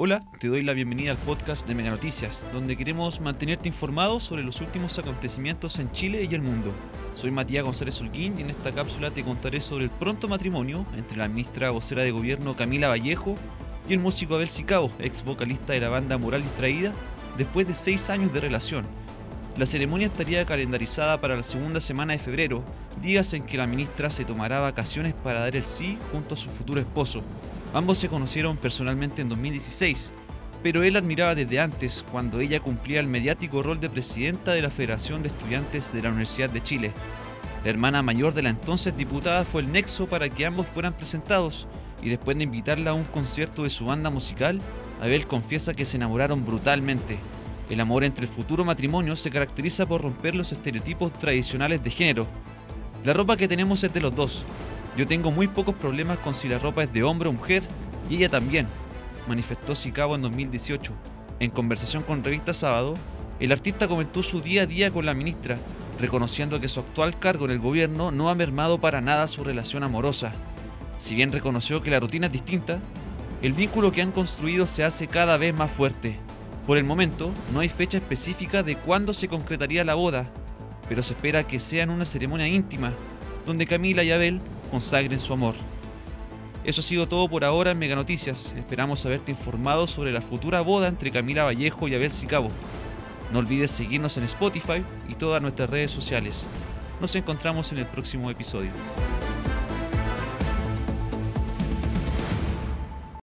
Hola, 0.00 0.22
te 0.38 0.46
doy 0.46 0.62
la 0.62 0.74
bienvenida 0.74 1.10
al 1.10 1.16
podcast 1.16 1.66
de 1.66 1.74
Mega 1.74 1.90
Noticias, 1.90 2.46
donde 2.52 2.76
queremos 2.76 3.20
mantenerte 3.20 3.66
informado 3.66 4.20
sobre 4.20 4.44
los 4.44 4.60
últimos 4.60 4.96
acontecimientos 4.96 5.80
en 5.80 5.90
Chile 5.90 6.28
y 6.30 6.32
el 6.36 6.40
mundo. 6.40 6.70
Soy 7.16 7.32
Matías 7.32 7.64
González 7.64 8.00
Holguín 8.00 8.38
y 8.38 8.42
en 8.42 8.50
esta 8.50 8.70
cápsula 8.70 9.10
te 9.10 9.24
contaré 9.24 9.60
sobre 9.60 9.82
el 9.82 9.90
pronto 9.90 10.28
matrimonio 10.28 10.86
entre 10.96 11.18
la 11.18 11.26
ministra 11.26 11.70
vocera 11.70 12.04
de 12.04 12.12
gobierno 12.12 12.54
Camila 12.54 12.86
Vallejo 12.86 13.34
y 13.88 13.94
el 13.94 13.98
músico 13.98 14.36
Abel 14.36 14.48
Sicabo, 14.48 14.92
ex 15.00 15.24
vocalista 15.24 15.72
de 15.72 15.80
la 15.80 15.88
banda 15.88 16.16
Moral 16.16 16.44
Distraída, 16.44 16.92
después 17.36 17.66
de 17.66 17.74
seis 17.74 18.08
años 18.08 18.32
de 18.32 18.38
relación. 18.38 18.86
La 19.56 19.66
ceremonia 19.66 20.06
estaría 20.06 20.44
calendarizada 20.44 21.20
para 21.20 21.34
la 21.34 21.42
segunda 21.42 21.80
semana 21.80 22.12
de 22.12 22.20
febrero, 22.20 22.62
días 23.02 23.32
en 23.32 23.42
que 23.42 23.58
la 23.58 23.66
ministra 23.66 24.10
se 24.10 24.24
tomará 24.24 24.60
vacaciones 24.60 25.14
para 25.14 25.40
dar 25.40 25.56
el 25.56 25.64
sí 25.64 25.98
junto 26.12 26.34
a 26.34 26.36
su 26.36 26.50
futuro 26.50 26.80
esposo. 26.80 27.24
Ambos 27.74 27.98
se 27.98 28.08
conocieron 28.08 28.56
personalmente 28.56 29.20
en 29.20 29.28
2016, 29.28 30.14
pero 30.62 30.82
él 30.82 30.96
admiraba 30.96 31.34
desde 31.34 31.60
antes, 31.60 32.04
cuando 32.10 32.40
ella 32.40 32.60
cumplía 32.60 32.98
el 33.00 33.06
mediático 33.06 33.62
rol 33.62 33.78
de 33.78 33.90
presidenta 33.90 34.52
de 34.52 34.62
la 34.62 34.70
Federación 34.70 35.22
de 35.22 35.28
Estudiantes 35.28 35.92
de 35.92 36.02
la 36.02 36.08
Universidad 36.08 36.48
de 36.48 36.62
Chile. 36.62 36.92
La 37.64 37.70
hermana 37.70 38.02
mayor 38.02 38.32
de 38.32 38.42
la 38.42 38.50
entonces 38.50 38.96
diputada 38.96 39.44
fue 39.44 39.60
el 39.60 39.70
nexo 39.70 40.06
para 40.06 40.30
que 40.30 40.46
ambos 40.46 40.66
fueran 40.66 40.94
presentados, 40.94 41.68
y 42.02 42.08
después 42.08 42.38
de 42.38 42.44
invitarla 42.44 42.92
a 42.92 42.94
un 42.94 43.04
concierto 43.04 43.64
de 43.64 43.70
su 43.70 43.84
banda 43.84 44.08
musical, 44.08 44.60
Abel 45.00 45.26
confiesa 45.26 45.74
que 45.74 45.84
se 45.84 45.96
enamoraron 45.96 46.46
brutalmente. 46.46 47.18
El 47.68 47.80
amor 47.80 48.02
entre 48.02 48.24
el 48.24 48.32
futuro 48.32 48.64
matrimonio 48.64 49.14
se 49.14 49.30
caracteriza 49.30 49.84
por 49.84 50.00
romper 50.00 50.34
los 50.34 50.52
estereotipos 50.52 51.12
tradicionales 51.12 51.84
de 51.84 51.90
género. 51.90 52.26
La 53.04 53.12
ropa 53.12 53.36
que 53.36 53.46
tenemos 53.46 53.84
es 53.84 53.92
de 53.92 54.00
los 54.00 54.14
dos, 54.14 54.44
yo 54.96 55.06
tengo 55.06 55.30
muy 55.30 55.48
pocos 55.48 55.74
problemas 55.74 56.18
con 56.18 56.34
si 56.34 56.48
la 56.48 56.58
ropa 56.58 56.84
es 56.84 56.92
de 56.92 57.02
hombre 57.02 57.28
o 57.28 57.32
mujer, 57.32 57.62
y 58.10 58.16
ella 58.16 58.28
también, 58.28 58.66
manifestó 59.28 59.74
Sicabo 59.74 60.14
en 60.14 60.22
2018. 60.22 60.92
En 61.40 61.50
conversación 61.50 62.02
con 62.02 62.24
Revista 62.24 62.52
Sábado, 62.52 62.94
el 63.38 63.52
artista 63.52 63.86
comentó 63.86 64.22
su 64.22 64.40
día 64.40 64.62
a 64.62 64.66
día 64.66 64.90
con 64.90 65.06
la 65.06 65.14
ministra, 65.14 65.58
reconociendo 66.00 66.60
que 66.60 66.68
su 66.68 66.80
actual 66.80 67.18
cargo 67.18 67.44
en 67.44 67.52
el 67.52 67.60
gobierno 67.60 68.10
no 68.10 68.28
ha 68.28 68.34
mermado 68.34 68.80
para 68.80 69.00
nada 69.00 69.26
su 69.26 69.44
relación 69.44 69.84
amorosa. 69.84 70.32
Si 70.98 71.14
bien 71.14 71.32
reconoció 71.32 71.82
que 71.82 71.90
la 71.90 72.00
rutina 72.00 72.26
es 72.26 72.32
distinta, 72.32 72.80
el 73.42 73.52
vínculo 73.52 73.92
que 73.92 74.02
han 74.02 74.10
construido 74.10 74.66
se 74.66 74.82
hace 74.82 75.06
cada 75.06 75.36
vez 75.36 75.54
más 75.54 75.70
fuerte. 75.70 76.18
Por 76.66 76.76
el 76.76 76.84
momento, 76.84 77.30
no 77.52 77.60
hay 77.60 77.68
fecha 77.68 77.98
específica 77.98 78.62
de 78.62 78.76
cuándo 78.76 79.12
se 79.12 79.28
concretaría 79.28 79.84
la 79.84 79.94
boda, 79.94 80.26
pero 80.88 81.02
se 81.02 81.14
espera 81.14 81.46
que 81.46 81.60
sea 81.60 81.84
en 81.84 81.90
una 81.90 82.04
ceremonia 82.04 82.48
íntima, 82.48 82.92
donde 83.46 83.66
Camila 83.66 84.02
y 84.02 84.10
Abel 84.10 84.40
consagren 84.70 85.18
su 85.18 85.32
amor. 85.32 85.54
Eso 86.64 86.80
ha 86.80 86.84
sido 86.84 87.08
todo 87.08 87.28
por 87.28 87.44
ahora 87.44 87.70
en 87.70 87.78
Mega 87.78 87.96
Noticias. 87.96 88.52
Esperamos 88.56 89.04
haberte 89.06 89.30
informado 89.30 89.86
sobre 89.86 90.12
la 90.12 90.20
futura 90.20 90.60
boda 90.60 90.88
entre 90.88 91.10
Camila 91.10 91.44
Vallejo 91.44 91.88
y 91.88 91.94
Abel 91.94 92.10
Sicabo. 92.10 92.50
No 93.32 93.38
olvides 93.38 93.70
seguirnos 93.70 94.16
en 94.16 94.24
Spotify 94.24 94.84
y 95.08 95.14
todas 95.14 95.40
nuestras 95.40 95.70
redes 95.70 95.90
sociales. 95.90 96.46
Nos 97.00 97.14
encontramos 97.14 97.72
en 97.72 97.78
el 97.78 97.86
próximo 97.86 98.30
episodio. 98.30 98.70